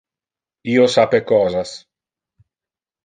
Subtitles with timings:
[0.75, 1.77] Io sape cosas.